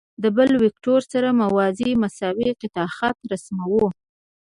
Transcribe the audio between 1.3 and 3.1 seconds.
موازي او مساوي قطعه